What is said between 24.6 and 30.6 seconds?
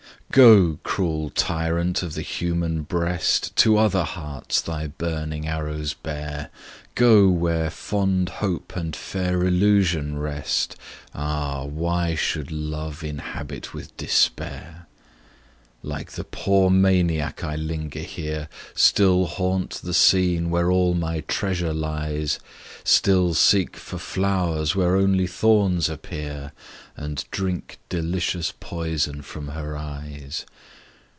where only thorns appear, 'And drink delicious poison from her eyes!'